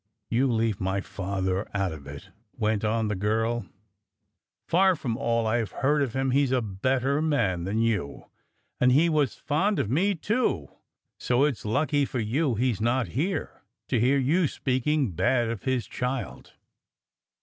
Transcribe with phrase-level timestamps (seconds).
[0.31, 3.67] "You leave my father out of it," w*ent on the girl,
[4.67, 8.25] "for from all I've heard of him he was a better man than you,
[8.79, 10.69] and he was fond of me, too;
[11.19, 15.85] so it's lucky for you he's not here to hear you speaking bad of his
[15.85, 16.53] child."